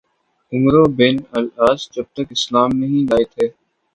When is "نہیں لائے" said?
2.75-3.25